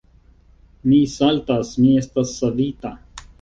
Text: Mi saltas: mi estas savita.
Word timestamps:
Mi 0.91 1.01
saltas: 1.15 1.75
mi 1.83 1.91
estas 2.05 2.33
savita. 2.41 2.95